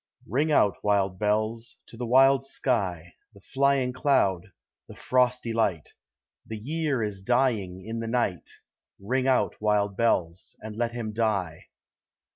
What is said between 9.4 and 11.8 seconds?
wild bells, and let him die.